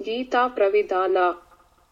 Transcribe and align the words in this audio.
ಗೀತಾ 0.00 0.48
ಪ್ರವಿಧಾನ 0.48 1.18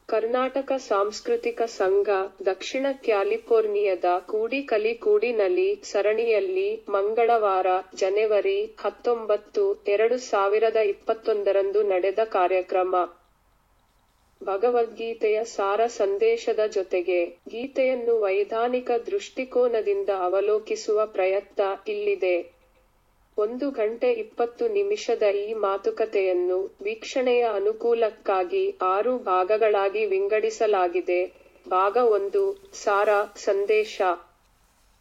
ಕರ್ನಾಟಕ 0.09 0.73
ಸಾಂಸ್ಕೃತಿಕ 0.85 1.63
ಸಂಘ, 1.73 2.09
ದಕ್ಷಿಣ 2.47 2.87
ಕ್ಯಾಲಿಫೋರ್ನಿಯಾದ 3.05 4.05
ಕೂಡಿಕಲಿಗೂಡಿನಲ್ಲಿ 4.27 5.83
ಸರಣಿಯಲ್ಲಿ 5.83 6.69
ಮಂಗಳವಾರ, 6.89 7.67
ಜನವರಿ 7.95 8.59
ಹತ್ತೊಂಬತ್ತು, 8.79 9.65
ಎರಡು 9.87 10.19
ಸಾವಿರದ 10.25 10.77
ಇಪ್ಪತ್ತೊಂದರಂದು 10.87 11.83
ನಡೆದ 11.83 12.19
ಕಾರ್ಯಕ್ರಮ. 12.31 12.95
ಭಗವದ್ಗೀತೆಯ 14.41 15.45
ಸಾರ 15.45 15.87
ಸಂದೇಶದ 15.97 16.61
ಜೊತೆಗೆ 16.73 17.21
ಗೀತೆಯನ್ನು 17.49 18.21
ವೈಧಾನಿಕ 18.21 18.91
ದೃಷ್ಟಿಕೋನದಿಂದ 19.07 20.11
ಅವಲೋಕಿಸುವ 20.21 21.07
ಪ್ರಯತ್ನ 21.07 21.63
ಇಲ್ಲಿದೆ. 21.89 22.37
ಒಂದು 23.39 23.71
ಗಂಟೆ 23.71 24.13
ಇಪ್ಪತ್ತು 24.13 24.69
ನಿಮಿಷದ 24.69 25.23
ಈ 25.23 25.55
ಮಾತುಕತೆಯನ್ನು 25.55 26.77
ವೀಕ್ಷಣೆಯ 26.83 27.45
ಅನುಕೂಲಕ್ಕಾಗಿ 27.55 28.77
ಆರು 28.83 29.19
ಭಾಗಗಳಾಗಿ 29.19 30.07
ವಿಂಗಡಿಸಲಾಗಿದೆ. 30.07 31.47
ಭಾಗ 31.69 31.97
ಒಂದು, 31.97 32.71
ಸಾರ 32.73 33.09
ಸಂದೇಶ. 33.37 34.03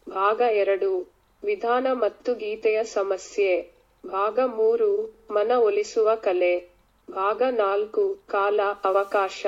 ಭಾಗ 0.10 0.42
ಎರಡು, 0.52 1.14
ವಿಧಾನ 1.44 1.88
ಮತ್ತು 1.92 2.36
ಗೀತೆಯ 2.36 2.84
ಸಮಸ್ಯೆ. 2.84 3.72
ಭಾಗ 4.08 4.40
ಮೂರು, 4.40 5.16
ಮನ 5.32 5.52
ಒಲಿಸುವ 5.56 6.16
ಕಲೆ. 6.16 6.60
ಭಾಗ 7.12 7.42
ನಾಲ್ಕು, 7.50 8.18
ಕಾಲ, 8.28 8.60
ಅವಕಾಶ. 8.84 9.46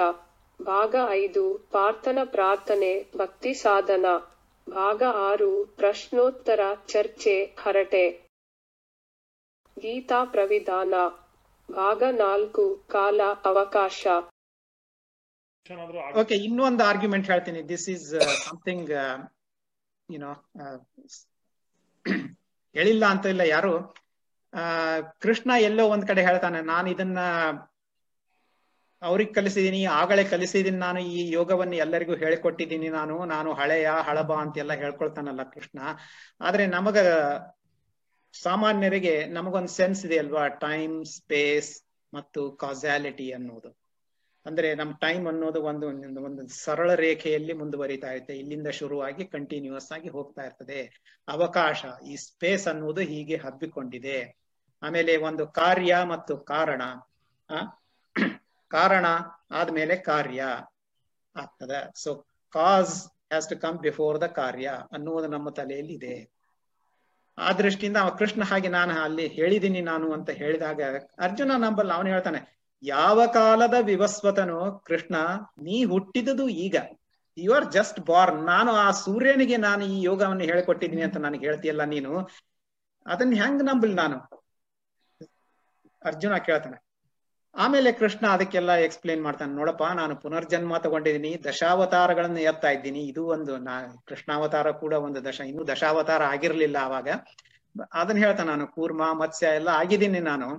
ಭಾಗ 0.61 0.95
ಐದು 1.09 1.53
ಪಾರ್ಥನ 1.71 2.19
ಪ್ರಾರ್ಥನೆ, 2.25 3.05
ಭಕ್ತಿ 3.17 3.53
ಸಾಧನ. 3.53 4.05
ಭಾಗ 4.69 5.03
ಆರು, 5.15 5.65
ಪ್ರಶ್ನೋತ್ತರ 5.65 6.59
ಚರ್ಚೆ, 6.87 7.43
ಹರಟೆ. 7.43 8.26
ಗೀತಾ 9.83 10.19
ಪ್ರವಿಧಾನ 10.33 10.93
ಭಾಗ 11.69 12.03
ನಾಲ್ಕು, 12.23 12.63
ಕಾಲ 12.95 13.21
ಅವಕಾಶ. 13.51 14.07
ಓಕೆ 16.21 16.35
ಇನ್ನೊಂದು 16.47 16.83
ಆರ್ಗ್ಯುಮೆಂಟ್ 16.89 17.29
ಹೇಳ್ತೀನಿ. 17.31 17.61
ದಿಸ್ 17.71 17.87
ಇಸ್ 17.93 18.07
ಸಮಥಿಂಗ್ 18.45 18.91
ಯುನೋ 20.09 20.33
ಹೇಳಿಲ್ಲ 22.75 23.03
ಅಂತ 23.13 23.25
ಇಲ್ಲ 23.33 23.43
ಯಾರು. 23.55 23.73
ಕೃಷ್ಣ 25.23 25.51
ಎಲ್ಲೋ 25.69 25.83
ಒಂದ್ 25.93 26.05
ಕಡೆ 26.09 26.21
ಹೇಳ್ತಾನೆ, 26.27 26.59
ನಾನು 26.73 26.87
ಇದನ್ನ 26.93 27.19
ಅವ್ರಿಗೆ 29.01 29.33
ಕಲಿಸಿದೀನಿ, 29.37 29.81
ಆಗಲೇ 30.01 30.23
ಕಲಿಸಿದೀನಿ 30.33 30.79
ನಾನು, 30.85 30.99
ಈ 31.15 31.19
ಯೋಗವನ್ನು 31.37 31.75
ಎಲ್ಲರಿಗೂ 31.85 32.13
ಹೇಳಿಕೊಟ್ಟಿದ್ದೀನಿ 32.23 32.87
ನಾನು 32.99 33.15
ನಾನು 33.33 33.49
ಹಳೆಯ 33.59 33.89
ಹಳಬ 34.07 34.31
ಅಂತೆಲ್ಲ 34.43 34.73
ಹೇಳ್ಕೊಳ್ತಾನಲ್ಲ 34.83 35.43
ಕೃಷ್ಣ. 35.55 35.79
ಆದ್ರೆ 36.41 36.63
ನಮಗ 36.77 36.97
ಸಾಮಾನ್ಯರಿಗೆ 38.41 39.25
ನಮಗೊಂದು 39.25 39.67
ಸೆನ್ಸ್ 39.67 40.05
ಇದೆ 40.05 40.17
ಅಲ್ವಾ? 40.17 40.47
ಟೈಮ್ 40.47 41.05
ಸ್ಪೇಸ್ 41.05 41.81
ಮತ್ತು 42.13 42.51
ಕಾಸಾಲಿಟಿ 42.51 43.31
ಅನ್ನೋದು. 43.31 43.77
ಅಂದ್ರೆ 44.45 44.75
ನಮ್ 44.75 44.93
ಟೈಮ್ 44.93 45.27
ಅನ್ನೋದು 45.27 45.63
ಒಂದು, 45.63 45.87
ಒಂದು- 45.87 46.49
ಸರಳ 46.49 46.93
ರೇಖೆಯಲ್ಲಿ 46.93 47.53
ಮುಂದುವರಿತಾ 47.53 48.11
ಇರುತ್ತೆ. 48.11 48.37
ಇಲ್ಲಿಂದ 48.37 48.67
ಶುರುವಾಗಿ 48.67 49.25
ಕಂಟಿನ್ಯೂಸ್ 49.25 49.91
ಆಗಿ 49.91 50.09
ಹೋಗ್ತಾ 50.09 50.41
ಇರ್ತದೆ. 50.41 51.13
ಅವಕಾಶ, 51.27 51.85
ಈ 52.07 52.15
ಸ್ಪೇಸ್ 52.15 52.67
ಅನ್ನೋದು 52.67 53.01
ಹೀಗೆ 53.01 53.35
ಹಬ್ಬಿಕೊಂಡಿದೆ. 53.35 54.37
ಆಮೇಲೆ 54.83 55.17
ಒಂದು 55.17 55.47
ಕಾರ್ಯ 55.47 55.97
ಮತ್ತು 56.03 56.37
ಕಾರಣ. 56.37 56.81
ಆ? 57.49 57.81
ಕಾರಣ 58.67 59.05
ಆದ್ಮೇಲೆ 59.51 59.95
ಕಾರ್ಯ 59.95 60.43
ಆಗ್ತದೆ. 61.35 62.01
So 62.03 62.25
cause 62.49 63.07
has 63.07 63.49
to 63.49 63.57
come 63.57 63.79
before 63.79 64.21
the 64.21 64.23
ಕಾರ್ಯ 64.23 64.71
ಅನ್ನುವುದು 64.91 65.27
ನಮ್ಮ 65.27 65.49
ತಲೆಯಲ್ಲಿ 65.49 65.93
ಇದೆ. 65.93 66.36
ಆ 67.37 67.49
ದೃಷ್ಟಿಯಿಂದ 67.51 67.99
ಕೃಷ್ಣ 68.19 68.43
ಹಾಗೆ 68.43 68.69
ನಾನು 68.69 68.93
ಅಲ್ಲಿ 69.01 69.25
ಹೇಳಿದ್ದೀನಿ 69.27 69.81
ನಾನು 69.81 70.07
ಅಂತ 70.13 70.29
ಹೇಳಿದಾಗ 70.41 70.81
ಅರ್ಜುನ 71.19 71.57
ನಂಬಲ್ಲ 71.57 71.91
ಅವನು 71.93 72.09
ಹೇಳ್ತಾನೆ, 72.09 72.39
ಯಾವ 72.83 73.19
ಕಾಲದ 73.33 73.75
ವಿವಸ್ವತನು 73.81 74.59
ಕೃಷ್ಣ, 74.85 75.15
ನೀ 75.65 75.77
ಹುಟ್ಟಿದದು 75.85 76.45
ಈಗ. 76.65 76.75
ಯು 77.37 77.51
ಆರ್ 77.53 77.67
ಜಸ್ಟ್ 77.71 77.99
ಬಾರ್ನ್ 78.09 78.41
ನಾನು 78.45 78.71
ಆ 78.85 78.87
ಸೂರ್ಯನಿಗೆ 79.03 79.57
ನಾನು 79.57 79.83
ಈ 79.85 79.97
ಯೋಗವನ್ನು 80.01 80.43
ಹೇಳಿಕೊಟ್ಟಿದ್ದೀನಿ 80.43 81.03
ಅಂತ 81.07 81.17
ನನಗೆ 81.17 81.45
ಹೇಳ್ತೀಯಲ್ಲ 81.47 81.83
ನೀನು, 81.85 82.13
ಅದನ್ನ 83.05 83.33
ಹೆಂಗ್ 83.43 83.63
ನಂಬಲ್ 83.63 83.93
ನಾನು? 83.95 84.17
ಅರ್ಜುನ 86.01 86.37
ಕೇಳ್ತಾನೆ 86.47 86.77
ಆಮೇಲೆ 87.63 87.89
ಕೃಷ್ಣ 87.99 88.23
ಅದಕ್ಕೆಲ್ಲ 88.35 88.71
ಎಕ್ಸ್ಪ್ಲೇನ್ 88.87 89.21
ಮಾಡ್ತಾನೆ, 89.27 89.51
ನೋಡಪ್ಪ, 89.59 89.83
ನಾನು 89.99 90.13
ಪುನರ್ಜನ್ಮ 90.23 90.77
ತಗೊಂಡಿದ್ದೀನಿ, 90.85 91.31
ದಶಾವತಾರಗಳನ್ನು 91.43 92.41
ಎತ್ತಾ 92.51 92.69
ಇದ್ದೀನಿ. 92.75 93.01
ಇದು 93.11 93.23
ಒಂದು 93.35 93.53
ನಾ, 93.67 93.75
ಕೃಷ್ಣಾವತಾರ 94.09 94.67
ಕೂಡ 94.81 94.93
ಒಂದು 95.07 95.19
ದಶ, 95.27 95.39
ಇನ್ನು 95.51 95.63
ದಶಾವತಾರ 95.71 96.21
ಆಗಿರ್ಲಿಲ್ಲ 96.33 96.77
ಆವಾಗ. 96.87 97.07
ಅದನ್ನ 98.01 98.19
ಹೇಳ್ತಾನೆ 98.25 98.49
ನಾನು, 98.53 98.67
ಕೂರ್ಮ, 98.75 99.01
ಮತ್ಸ್ಯ 99.21 99.45
ಎಲ್ಲ 99.59 99.69
ಆಗಿದ್ದೀನಿ 99.81 100.21
ನಾನು. 100.31 100.49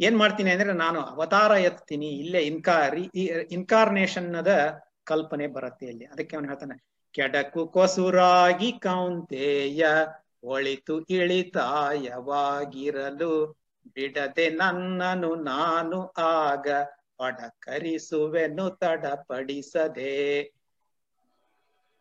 ಏನ್ 0.00 0.16
ಮಾಡ್ತೀನಿ 0.22 0.50
ಅಂದ್ರೆ 0.54 0.74
ನಾನು 0.84 1.00
ಅವತಾರ 1.14 1.52
ಎತ್ತೀನಿ, 1.70 2.10
ಇಲ್ಲೇ 2.22 2.40
ಇನ್ಕಾರ್ 2.50 2.98
ಇನ್ಕಾರ್ನೇಷನ್ 3.56 4.30
ಅದ 4.42 4.50
ಕಲ್ಪನೆ 5.10 5.46
ಬರುತ್ತೆ 5.56 5.86
ಇಲ್ಲಿ. 5.92 6.06
ಅದಕ್ಕೆ 6.12 6.36
ಅವನು 6.36 6.48
ಹೇಳ್ತಾನೆ, 6.52 6.76
ಕೆಡಕು 7.14 7.62
ಕೊಸುರಾಗಿ 7.76 8.70
ಕೌಂತೆಯ, 8.86 9.82
ಒಳಿತು 10.54 10.94
ಇಳಿತಾಯವಾಗಿರಲು 11.16 12.22
ಬಿಡದೆ 13.86 14.50
ನನ್ನನು 14.50 15.34
ನಾನು 15.34 16.06
ಆಗ 16.06 16.68
ಪಡಕರಿಸುವೆನು 17.16 18.70
ತಡಪಡಿಸದೆ. 18.70 20.42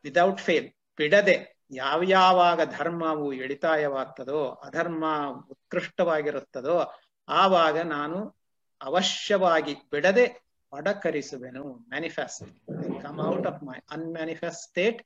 ವಿದೌಟ್ 0.04 0.42
ಫೇಲ್ 0.42 0.70
ಬಿಡದೆ 0.98 1.62
ಯಾವ 1.72 2.02
ಯಾವಾಗ 2.04 2.62
ಧರ್ಮವು 2.78 3.34
ಎಳಿತಾಯವಾಗ್ತದೋ, 3.34 4.50
ಅಧರ್ಮ 4.50 5.06
ಉತ್ಕೃಷ್ಟವಾಗಿರುತ್ತದೋ, 5.50 6.92
ಆವಾಗ 7.30 7.80
ನಾನು 7.80 8.36
ಅವಶ್ಯವಾಗಿ 8.82 9.74
ಬಿಡದೆ 9.74 10.42
ಪಡಕರಿಸುವೆನು. 10.70 11.74
Manifest 11.74 13.02
come 13.02 13.20
out 13.20 13.48
of 13.48 13.64
my 13.64 13.80
unmanifest 13.92 14.62
state 14.62 15.04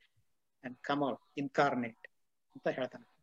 and 0.64 0.78
come 0.78 1.02
out 1.02 1.20
incarnate 1.36 2.08
ಅಂತ 2.54 2.68
ಹೇಳ್ತಾನೆ. 2.68 3.16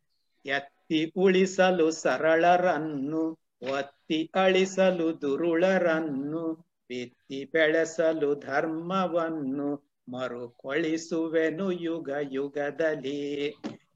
ಎತ್ತಿ 0.48 1.12
ಉಳಿಸಲು 1.16 1.90
ಸರಳರನ್ನು 1.90 3.43
ಒತ್ತಿ 3.62 4.18
ಅಳಿಸಲು 4.34 5.20
ದುರುಳರನ್ನು 5.20 6.42
ಬಿತ್ತಿ 6.90 7.44
ಬೆಳೆಸಲು 7.52 8.30
ಧರ್ಮವನ್ನು 8.40 9.68
ಮರುಕೊಳಿಸುವೆನು 10.08 11.66
ಯುಗ 11.80 12.08
ಯುಗದಲ್ಲಿ. 12.30 13.18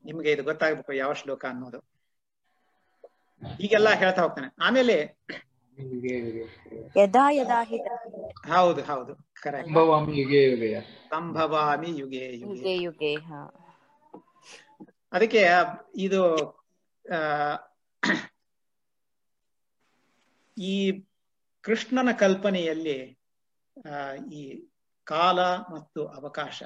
ನಿಮ್ಗೆ 0.04 0.32
ಇದು 0.32 0.42
ಗೊತ್ತಾಗ್ಬೇಕು 0.42 0.92
ಯಾವ 0.94 1.12
ಶ್ಲೋಕ 1.14 1.44
ಅನ್ನೋದು. 1.44 1.80
ಹೀಗೆಲ್ಲ 3.42 3.88
ಹೇಳ್ತಾ 3.94 4.22
ಹೋಗ್ತಾನೆ. 4.22 4.48
ಆಮೇಲೆ 4.60 4.96
ಯದಾ 6.96 7.24
ಯದಾ 7.30 7.58
ಹಿ 7.62 7.78
ಹೌದು 8.50 8.82
ಹೌದು 8.82 9.12
ಕರೆಕ್ಟ್ 9.42 9.70
ಸಂಭವಾಮಿ 9.70 10.14
ಯುಗೆ 10.20 10.40
ಯುಗೆಯ. 10.44 10.76
ಯುಗೆ 11.92 12.22
ಯುಗೆ. 12.34 12.40
ಯುಗೆ 12.44 12.74
ಯುಗೆ 12.78 13.12
ಹಾ. 13.26 13.40
ಅದಕ್ಕೆ 15.12 15.42
ಇದು 15.98 16.22
ಆ 17.04 17.18
ಈ 20.58 20.74
ಕೃಷ್ಣನ 21.64 22.10
ಕಲ್ಪನೆಯಲ್ಲಿ 22.18 22.98
ಈ 24.32 24.42
ಕಾಲ 25.06 25.38
ಮತ್ತು 25.74 26.00
ಅವಕಾಶ. 26.18 26.58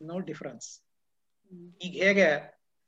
ನೋ 0.00 0.16
ಡಿಫರೆನ್ಸ್ 0.20 0.68
ಈಗ 1.80 1.94
ಹೇಗೆ 2.04 2.28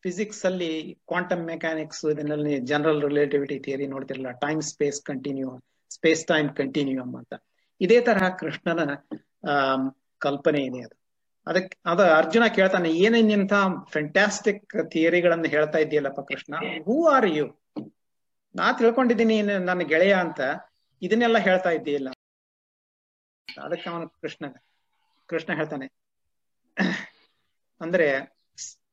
ಫಿಸಿಕ್ಸ್ 0.05 0.43
ಅಲ್ಲಿ 0.47 0.71
ಕ್ವಾಂಟಮ್ 1.09 1.45
ಮೆಕ್ಯಾನಿಕ್ಸ್ 1.45 2.05
ಇದನ್ನಲ್ಲಿ 2.05 2.55
general 2.61 3.03
relativity 3.03 3.59
theory 3.59 3.87
ನೋಡ್ತಿರಲ್ಲ 3.87 4.31
time 4.45 4.61
space 4.63 5.01
continue 5.03 5.51
space 5.91 6.23
time 6.27 6.49
continuum 6.55 7.15
ಅಂತ. 7.17 7.35
ಇದೇ 7.81 8.01
ತರಹ 8.01 8.29
ಕೃಷ್ಣನ 8.41 8.81
ಕಲ್ಪನೆ 10.21 10.61
ಇದೆ 10.67 10.81
ಅದು. 10.81 10.95
ಅದಕ್ಕೆ 11.47 11.77
ಅದ 11.85 12.01
ಅರ್ಜುನ 12.21 12.45
ಕೇಳ್ತಾನೆ 12.49 12.89
ಏನೇನಿಂತ 13.05 13.55
ಫ್ಯಾಂಟಾಸ್ಟಿಕ್ 13.91 14.77
ಥಿಯರಿಗಳನ್ನು 14.91 15.49
ಹೇಳ್ತಾ 15.49 15.79
ಇದೆಯಲ್ಲಪ್ಪ 15.79 16.21
ಕೃಷ್ಣ? 16.21 16.55
ಹೂ 16.87 16.97
ಆರ್ 17.07 17.29
ಯು 17.37 17.47
ನಾ 18.59 18.67
ತಿಳ್ಕೊಂಡಿದ್ದೀನಿ 18.73 19.35
ನೀನು 19.37 19.65
ನನ್ನ 19.65 19.83
ಗೆಳೆಯ 19.93 20.15
ಅಂತ, 20.15 20.41
ಇದನ್ನೆಲ್ಲ 21.03 21.39
ಹೇಳ್ತಾ 21.39 21.71
ಇದ್ದೀಯಲ್ಲ. 21.71 22.09
ಅದಕ್ಕೆ 23.49 23.87
ಅವನು 23.91 24.07
ಕೃಷ್ಣ 24.23 24.45
ಕೃಷ್ಣ 25.29 25.51
ಹೇಳ್ತಾನೆ. 25.53 25.87
ಅಂದ್ರೆ 27.81 28.09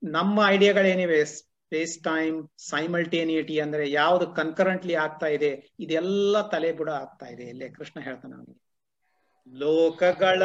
ನಮ್ಮ 0.04 0.38
ಐಡಿಯಾಗಳೇನಿವೆ? 0.48 1.20
ಸ್ಪೇಸ್ 1.26 1.96
ಟೈಮ್ 2.04 2.38
ಸೈಮಲ್ಟೇನಿಯಟಿ 2.70 3.56
ಅಂದ್ರೆ 3.60 3.86
ಯಾವ್ದು 3.92 4.26
ಕನ್ಕರೆಂಟ್ಲಿ 4.34 4.96
ಆಗ್ತಾ 4.96 5.28
ಇದೆ, 5.28 5.52
ಇದೆಲ್ಲ 5.80 6.42
ತಲೆ 6.50 6.72
ಬುಡ 6.72 6.90
ಆಗ್ತಾ 6.90 7.26
ಇದೆ. 7.26 7.46
ಇಲ್ಲೇ 7.46 7.70
ಕೃಷ್ಣ 7.70 7.98
ಹೇಳ್ತಾನೆ 8.00 8.36
ಅವನಿಗೆ. 8.36 8.62
ಲೋಕಗಳ 9.48 10.44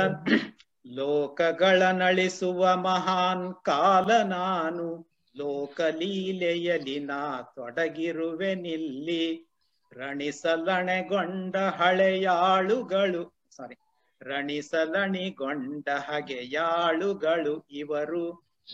ಲೋಕಗಳ 0.87 1.81
ನಳಿಸುವ 2.03 2.77
ಮಹಾನ್ 2.77 3.47
ಕಾಲ 3.65 4.11
ನಾನು. 4.29 4.87
ಲೋಕಲೀಲೆಯಲಿ 5.37 7.01
ನಾ 7.01 7.43
ತೊಡಗಿರುವೆ 7.43 8.55
ನಿಲ್ಲಿ 8.55 9.47
ರಣಿಸಲಣೆಗೊಂಡ 9.93 11.57
ಹಳೆಯಾಳುಗಳು 11.57 13.23
ಸಾರಿ 13.57 13.75
ರಣಿಸಲಣಿಗೊಂಡ 14.23 15.89
ಹಗೆಯಾಳುಗಳು, 15.89 17.67
ಇವರು 17.71 18.25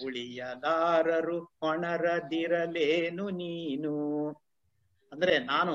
ಉಳಿಯಲಾರರು 0.05 1.39
ಹೊಣರದಿರಲೇನು 1.41 3.31
ನೀನು? 3.31 3.95
ಅಂದ್ರೆ 5.13 5.39
ನಾನು 5.39 5.75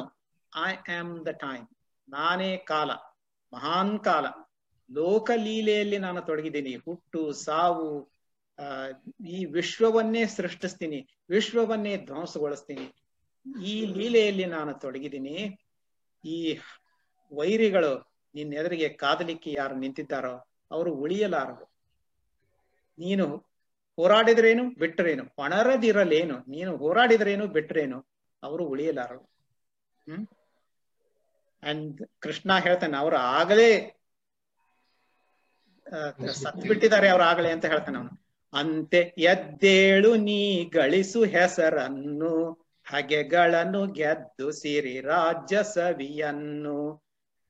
ಐ 0.68 0.94
ಆಮ್ 0.94 1.26
ದ 1.26 1.28
ಟೈಮ್ 1.28 1.66
ನಾನೇ 2.10 2.58
ಕಾಲ, 2.58 2.92
ಮಹಾನ್ 3.54 4.00
ಕಾಲ, 4.00 4.26
ಲೋಕಲೀಲೆಯಲ್ಲಿ 4.90 5.98
ನಾನು 5.98 6.22
ತೊಡಗಿದ್ದೀನಿ, 6.22 6.76
ಹುಟ್ಟು, 6.76 7.32
ಸಾವು 7.32 8.11
ಈ 9.28 9.46
ವಿಶ್ವವನ್ನೇ 9.46 10.26
ಸೃಷ್ಟಿಸ್ತೀನಿ, 10.26 11.08
ವಿಶ್ವವನ್ನೇ 11.30 11.98
ಧ್ವಂಸಗೊಳಿಸ್ತೀನಿ. 11.98 12.96
ಈ 13.66 13.86
ಲೀಲೆಯಲ್ಲಿ 13.86 14.46
ನಾನು 14.46 14.74
ತೊಡಗಿದ್ದೀನಿ. 14.74 15.60
ಈ 16.26 16.58
ವೈರಿಗಳು 17.34 18.12
ನಿನ್ನ 18.36 18.54
ಎದುರಿಗೆ 18.54 18.90
ಕಾದಲಿಕ್ಕೆ 18.90 19.52
ಯಾರು 19.52 19.76
ನಿಂತಿದ್ದಾರೋ 19.76 20.48
ಅವರು 20.72 20.94
ಉಳಿಯಲಾರರು. 20.94 21.72
ನೀನು 23.00 23.38
ಹೋರಾಡಿದ್ರೇನು 23.96 24.70
ಬಿಟ್ಟರೇನು 24.70 25.26
ಪಣರದಿರಲೇನು? 25.26 26.40
ನೀನು 26.40 26.78
ಹೋರಾಡಿದ್ರೇನು, 26.78 27.48
ಬಿಟ್ರೇನು? 27.48 28.06
ಅವರು 28.44 28.66
ಉಳಿಯಲಾರರು. 28.66 29.20
ಹ್ಮ್? 30.08 30.28
ಅಂಡ್ 31.64 32.02
ಕೃಷ್ಣ 32.20 32.58
ಹೇಳ್ತಾನೆ, 32.60 32.98
ಅವರು 32.98 33.16
ಆಗಲೇ 33.16 34.02
ಸತ್ 36.34 36.68
ಬಿಟ್ಟಿದ್ದಾರೆ 36.68 37.10
ಅವ್ರು 37.10 37.24
ಆಗಲೇ 37.24 37.52
ಅಂತ 37.52 37.66
ಹೇಳ್ತಾನೆ 37.66 37.98
ಅವನು. 37.98 38.31
ಅಂತೆ 38.54 39.14
ಎದ್ದೇಳು 39.18 40.16
ನೀ 40.16 40.70
ಗಳಿಸು 40.70 41.24
ಹೆಸರನ್ನು, 41.24 42.62
ಹಗೆಗಳನ್ನು 42.86 43.88
ಗೆದ್ದು 43.88 44.52
ಸಿರಿ 44.52 45.02
ರಾಜ್ಯ 45.02 45.64
ಸವಿಯನ್ನು. 45.64 47.04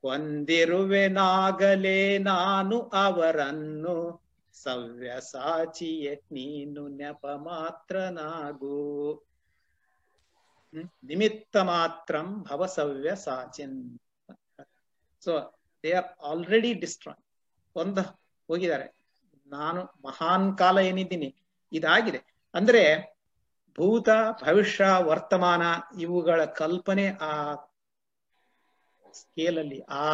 ಹೊಂದಿರುವೆನಾಗಲೇ 0.04 2.18
ನಾನು 2.18 2.82
ಅವರನ್ನು 2.82 4.22
ಸವ್ಯಸಾಚಿಯೇ 4.54 6.22
ನೀನು 6.32 6.88
ನೆಪ 6.88 7.28
ಮಾತ್ರನಾಗು? 7.28 9.24
ನಿಮಿತ್ತ 11.04 11.58
ಮಾತ್ರಂ 11.58 12.44
ಭವ 12.44 12.66
ಸವ್ಯಸಾಚಿನ್ 12.66 14.00
so 15.22 15.54
they 15.84 15.92
are 15.92 16.24
already 16.24 16.74
destroy 16.74 17.24
ಒಂದ 17.76 17.98
ಹೋಗಿದ್ದಾರೆ. 18.50 19.01
ನಾನು 19.52 19.82
ಮಹಾನ್ 20.08 20.48
ಕಾಲ 20.62 20.78
ಏನಿದ್ದೀನಿ, 20.90 21.30
ಇದಾಗಿದೆ. 21.72 22.20
ಅಂದ್ರೆ 22.54 22.84
ಭೂತ, 23.78 24.10
ಭವಿಷ್ಯ, 24.44 24.86
ವರ್ತಮಾನ 25.10 25.64
ಇವುಗಳ 26.06 26.40
ಕಲ್ಪನೆ 26.62 27.06
ಆ 27.30 27.34
ಸ್ಕೇಲಲ್ಲಿ 29.20 29.80
ಆ 30.04 30.08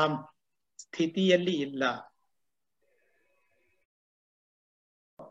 ಸ್ಥಿತಿಯಲ್ಲಿ 0.84 1.56
ಇಲ್ಲ. 1.66 1.84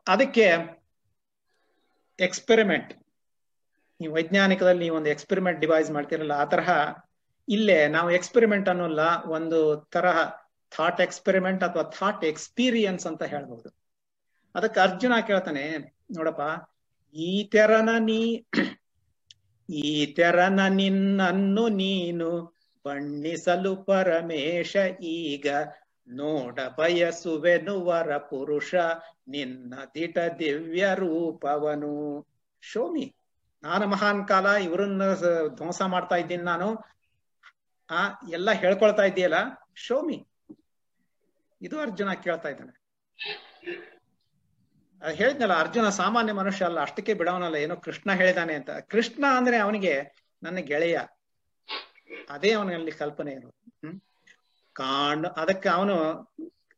ಅದಕ್ಕೆ 0.07 0.47
ಎಕ್ಸ್ಪೆರಿಮೆಂಟ್ 2.19 2.91
ನೀವು 4.01 4.13
ವೈಜ್ಞಾನಿಕದಲ್ಲಿ 4.17 4.83
ನೀವು 4.85 4.97
ಒಂದು 4.97 5.11
ಎಕ್ಸ್ಪೆರಿಮೆಂಟ್ 5.15 5.61
ಡಿವೈಸ್ 5.65 5.91
ಮಾಡ್ತಿರಲ್ಲ, 5.97 6.35
ಆ 6.43 6.47
ತರಹ 6.55 6.71
ಇಲ್ಲೇ 7.49 7.79
ನಾವು 7.97 8.09
ಎಕ್ಸ್ಪೆರಿಮೆಂಟ್ 8.19 8.69
ಅನ್ನೋಲ್ಲ 8.73 9.01
ಒಂದು 9.37 9.59
ತರಹ 9.95 10.19
ಥಾಟ್ 10.73 11.01
ಎಕ್ಸ್ಪೆರಿಮೆಂಟ್ 11.07 11.63
ಅಥವಾ 11.69 11.85
ಥಾಟ್ 11.99 12.25
ಎಕ್ಸ್ಪೀರಿಯನ್ಸ್ 12.33 13.05
ಅಂತ 13.11 13.23
ಹೇಳ್ಬಹುದು 13.33 13.69
ಅದಕ್ಕೆ 14.57 14.81
ಅರ್ಜುನ 14.81 15.13
ಕೇಳ್ತಾನೆ, 15.27 15.97
ನೋಡಪ್ಪ, 16.17 16.71
ಈ 17.15 17.45
ತೆರನ 17.45 17.89
ನೀ, 17.99 18.43
ಈ 19.71 20.07
ತೆರನ 20.07 20.61
ನಿನ್ನನ್ನು 20.69 21.69
ನೀನು 21.69 22.57
ಬಣ್ಣಿಸಲು 22.85 23.77
ಪರಮೇಶ 23.77 24.77
ಈಗ 25.03 25.47
ನೋಡ 26.09 26.61
ಬಯಸುವೆನು 26.79 27.85
ವರ 27.85 28.17
ಪುರುಷ, 28.17 28.75
ನಿನ್ನ 29.29 29.75
ದಿಟ 29.95 30.19
ದಿವ್ಯ 30.39 30.89
ರೂಪವನು. 30.95 32.27
ಶೋಮಿ, 32.61 33.17
ನಾನು 33.63 33.87
ಮಹಾನ್ 33.87 34.29
ಕಾಲ, 34.29 34.47
ಇವರನ್ನ 34.47 35.15
ಧ್ವಂಸ 35.55 35.83
ಮಾಡ್ತಾ 35.83 36.17
ಇದ್ದೀನಿ 36.17 36.43
ನಾನು. 36.43 36.77
ಆ, 37.91 38.09
ಎಲ್ಲ 38.31 38.51
ಹೇಳ್ಕೊಳ್ತಾ 38.51 39.03
ಇದೆಯಲ್ಲ? 39.03 39.35
ಶೋಮಿ, 39.75 40.29
ಇದು 41.63 41.81
ಅರ್ಜುನ 41.81 42.13
ಕೇಳ್ತಾ 42.13 42.49
ಇದ್ದಾನೆ. 42.49 42.87
ಹೇಳಿದ್ನಲ್ಲ, 45.13 45.59
ಅರ್ಜುನ 45.59 45.89
ಸಾಮಾನ್ಯ 45.89 46.33
ಮನುಷ್ಯ 46.33 46.65
ಅಲ್ಲ, 46.65 46.81
ಅಷ್ಟಕ್ಕೆ 46.81 47.15
ಬಿಡವನಲ್ಲ, 47.15 47.55
ಏನೋ 47.55 47.77
ಕೃಷ್ಣ 47.77 48.13
ಹೇಳಿದಾನೆ 48.13 48.55
ಅಂತ. 48.55 48.71
ಕೃಷ್ಣ 48.71 49.25
ಅಂದ್ರೆ 49.37 49.57
ಅವನಿಗೆ 49.57 50.25
ನನ್ನ 50.43 50.57
ಗೆಳೆಯ. 50.57 50.99
ಅದೇ 52.31 52.53
ಅವನಲ್ಲಿ 52.53 52.93
ಕಲ್ಪನೆ 52.93 53.33
ಇರೋದು. 53.33 53.87
ಹ್ಮ್? 53.87 54.01
ಕಾಣ್ 54.73 55.25
ಅದಕ್ಕೆ 55.25 55.69
ಅವನು 55.69 56.27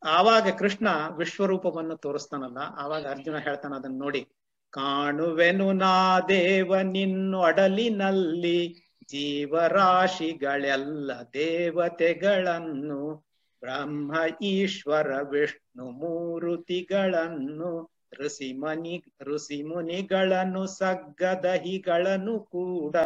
ಆವಾಗ 0.07 0.49
ಕೃಷ್ಣ 0.49 0.89
ವಿಶ್ವರೂಪವನ್ನು 1.17 1.97
ತೋರಿಸ್ತಾನಲ್ಲ, 1.97 2.59
ಆವಾಗ 2.77 3.07
ಅರ್ಜುನ 3.07 3.39
ಹೇಳ್ತಾನ 3.39 3.75
ಅದನ್ನ 3.75 3.99
ನೋಡಿ. 3.99 4.29
ಕಾಣುವೆನು 4.71 5.73
ನಾ 5.73 6.21
ದೇವ 6.21 6.81
ನಿನ್ನೊಡಲಿನಲ್ಲಿ 6.81 8.89
ಜೀವರಾಶಿಗಳೆಲ್ಲ 9.11 11.11
ದೇವತೆಗಳನ್ನು, 11.33 13.27
ಬ್ರಹ್ಮ, 13.61 14.15
ಈಶ್ವರ, 14.43 15.23
ವಿಷ್ಣು, 15.23 15.91
ಮೂರುತಿಗಳನ್ನು 15.91 17.98
ಋಷಿ 18.15 18.53
ಮನಿ 18.53 19.05
ಋಷಿ 19.21 19.63
ಮುನಿಗಳನ್ನು 19.63 20.67
ಸಗ್ಗದಹಿಗಳನ್ನು 20.67 22.41
ಕೂಡ 22.41 22.97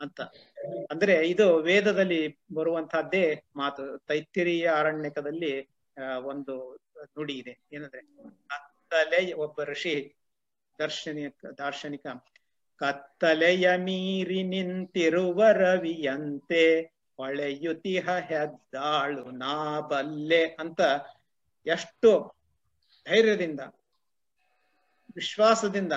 ಅಂತ. 0.00 0.20
ಅಂದ್ರೆ 0.90 1.28
ಇದು 1.28 1.56
ವೇದದಲ್ಲಿ 1.56 2.38
ಬರುವಂತಹದ್ದೇ 2.54 3.42
ಮಾತು, 3.56 3.98
ತೈತ್ತಿರಿಯ 3.98 4.70
ಅರಣ್ಯಕದಲ್ಲಿ 4.74 5.70
ಒಂದು 6.22 6.78
ನುಡಿ 7.02 7.32
ಇದೆ. 7.32 7.58
ಏನಂದ್ರೆ, 7.72 8.02
ಕತ್ತಲೆ, 8.46 9.32
ಒಬ್ಬ 9.32 9.62
ಋಷಿ 9.62 10.16
ದರ್ಶನಿಕ, 10.78 11.34
ದಾರ್ಶನಿಕ, 11.58 12.06
ಕತ್ತಲೆಯ 12.76 13.76
ಮೀರಿ 13.76 14.42
ನಿಂತಿರುವ 14.42 15.44
ರವಿಯಂತೆ 15.52 16.80
ಹೊಳೆಯುತಿಹ 17.16 18.10
ಹೆದ್ದಾಳು 18.10 19.30
ನಾ 19.30 19.80
ಬಲ್ಲೆ 19.80 20.46
ಅಂತ 20.46 20.80
ಎಷ್ಟು 21.66 22.34
ಧೈರ್ಯದಿಂದ 23.08 23.60
ವಿಶ್ವಾಸದಿಂದ 25.18 25.94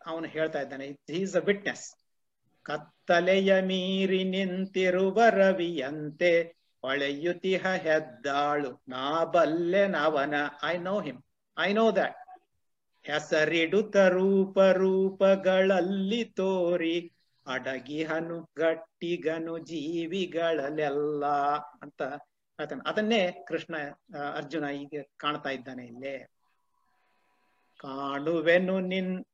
ಅವನು 0.00 0.26
ಹೇಳ್ತಾ 0.28 0.60
ಇದ್ದಾನೆ 0.60 0.86
ಈಸ್ 1.20 1.36
ಅ 1.36 1.44
ವಿಟ್ನೆಸ್ 1.48 1.84
ಕತ್ತಲೆಯ 2.66 3.52
ಮೀರಿ 3.60 4.22
ನಿಂತಿರುವ 4.24 5.18
ರವಿಯಂತೆ 5.34 6.32
ಹೊಳೆಯುತಿಹ 6.82 7.64
ಹೆದ್ದಾಳು, 7.84 8.70
ನಾ 8.88 9.06
ಬಲ್ಲೆ 9.34 9.82
ನವನ 9.88 10.36
I 10.64 10.74
know 10.78 10.94
him 11.00 11.20
I 11.56 11.70
know 11.72 11.86
that 11.96 12.18
ಹೆಸರಿಡುತ್ತ 13.04 13.96
ರೂಪ 14.16 14.58
ರೂಪಗಳಲ್ಲಿ 14.80 16.22
ತೋರಿ 16.38 16.96
ಅಡಗಿಹನು 17.46 18.38
ಗಟ್ಟಿಗನು 18.58 19.54
ಜೀವಿಗಳಲ್ಲೆಲ್ಲ, 19.68 21.24
ಅಂತ 21.82 22.00
ಹೇಳ್ತಾನೆ. 22.58 22.82
ಅದನ್ನೇ 22.90 23.22
ಕೃಷ್ಣ, 23.48 23.74
ಅರ್ಜುನ 24.38 24.64
ಈಗ 24.82 25.02
ಕಾಣ್ತಾ 25.16 25.50
ಇದ್ದಾನೆ 25.50 25.84
ಇಲ್ಲೇ. 25.86 26.14
ಕಾಣುವೆನು 27.82 28.80
ನಿನ್ 28.80 29.24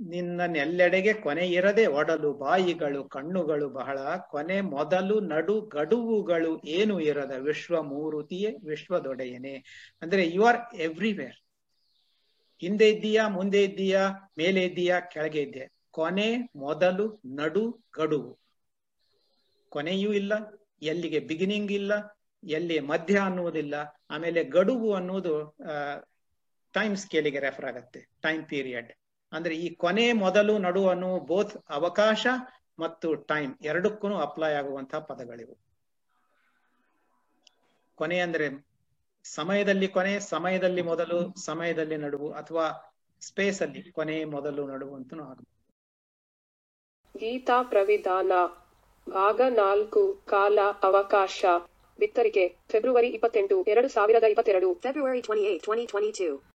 ನಿನ್ನೆಲ್ಲೆಡೆಗೆ 0.00 1.12
ಕೊನೆ 1.14 1.48
ಇರದೆ 1.48 1.86
ಒಡಲು 1.86 2.32
ಬಾಯಿಗಳು 2.32 3.04
ಕಣ್ಣುಗಳು 3.04 3.68
ಬಹಳ. 3.68 3.98
ಕೊನೆ 4.16 4.60
ಮೊದಲು 4.60 5.20
ನಡು 5.20 5.60
ಗಡುವುಗಳು 5.60 6.60
ಏನು 6.64 7.00
ಇರದ? 7.00 7.30
ವಿಶ್ವ 7.38 7.82
ಮೂರುತಿಯೇ 7.82 8.50
ವಿಶ್ವದೊಡೆಯನೆ 8.68 9.54
ಅಂದ್ರೆ 10.02 10.34
ಯು 10.34 10.44
ಆರ್ 10.44 10.60
ಎವ್ರಿವೇರ್ 10.74 11.38
ಹಿಂದೆ 12.60 12.90
ಇದ್ದೀಯಾ, 12.90 13.28
ಮುಂದೆ 13.28 13.64
ಇದ್ದೀಯಾ, 13.64 14.02
ಮೇಲೆ 14.38 14.64
ಇದ್ದೀಯಾ, 14.64 15.00
ಕೆಳಗೆ 15.00 15.42
ಇದ್ದೀಯ? 15.42 15.66
ಕೊನೆ 15.90 16.28
ಮೊದಲು 16.56 17.06
ನಡು 17.26 17.84
ಗಡುವು. 17.96 18.38
ಕೊನೆಯೂ 19.68 20.12
ಇಲ್ಲ, 20.12 20.32
ಎಲ್ಲಿಗೆ 20.82 21.20
ಬಿಗಿನಿಂಗ್ 21.20 21.72
ಇಲ್ಲ, 21.72 21.92
ಎಲ್ಲಿ 22.44 22.80
ಮಧ್ಯ 22.80 23.18
ಅನ್ನುವುದಿಲ್ಲ, 23.18 23.74
ಆಮೇಲೆ 24.10 24.44
ಗಡುವು 24.44 24.94
ಅನ್ನುವುದು 24.94 25.34
ಟೈಮ್ 26.74 26.96
ಸ್ಕೇಲಿಗೆ 26.96 27.40
ರೆಫರ್ 27.40 27.64
ಆಗತ್ತೆ 27.64 28.00
ಟೈಮ್ 28.22 28.44
ಪೀರಿಯಡ್ 28.44 28.92
ಅಂದ್ರೆ 29.32 29.56
ಈ 29.56 29.74
ಕೊನೆ 29.74 30.12
ಮೊದಲು 30.12 30.58
ನಡು 30.58 30.88
ಅನ್ನುವ 30.88 31.18
ಬೋತ್ 31.18 31.64
ಅವಕಾಶ 31.70 32.26
ಮತ್ತು 32.78 33.14
ಟೈಮ್ 33.14 33.54
ಎರಡಕ್ಕೂ 33.62 34.16
ಅಪ್ಲೈ 34.16 34.52
ಆಗುವಂತಹ 34.52 34.98
ಪದಗಳಿವು. 34.98 35.54
ಕೊನೆ 37.94 38.18
ಅಂದ್ರೆ 38.18 38.46
ಸಮಯದಲ್ಲಿ 39.24 39.88
ಕೊನೆ 39.88 40.20
ಸಮಯದಲ್ಲಿ 40.20 40.82
ಮೊದಲು 40.82 41.34
ಸಮಯದಲ್ಲಿ 41.44 41.96
ನಡುವು 41.96 42.32
ಅಥವಾ 42.32 42.64
ಸ್ಪೇಸ್ 43.20 43.62
ಅಲ್ಲಿ 43.62 43.92
ಕೊನೆ 43.92 44.24
ಮೊದಲು 44.24 44.66
ನಡುವು 44.66 44.94
ಅಂತ 44.94 45.14
ಆಗಬಹುದು 45.14 45.50
ಗೀತಾ 47.18 47.62
ಪ್ರವಿಧಾನ 47.62 48.32
ಭಾಗ 49.10 49.40
ನಾಲ್ಕು 49.48 50.22
ಕಾಲ 50.24 50.58
ಅವಕಾಶ 50.82 51.44
ಬಿತ್ತರಿಕೆ 51.98 52.56
ಫೆಬ್ರವರಿ 52.68 53.08
ಇಪ್ಪತ್ತೆಂಟು 53.08 53.64
ಎರಡು 53.64 53.88
ಸಾವಿರದ 53.88 54.24
ಇಪ್ಪತ್ತೆರಡು. 54.24 54.74
February 54.74 55.20
28, 55.20 55.60
2022. 55.66 56.51